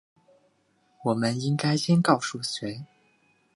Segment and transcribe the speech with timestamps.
[1.03, 2.83] 我们应该先告诉谁？